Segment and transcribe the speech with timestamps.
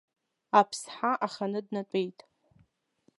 [0.59, 2.19] Аԥсҳа аханы днатәеит.